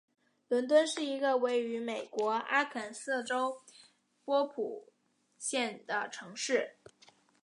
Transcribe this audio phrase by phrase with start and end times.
[0.47, 3.61] 伦敦是一个位于美国阿肯色州
[4.25, 4.87] 波普
[5.37, 6.77] 县的城市。